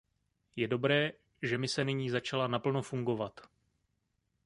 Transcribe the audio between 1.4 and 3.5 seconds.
že mise nyní začala naplno fungovat.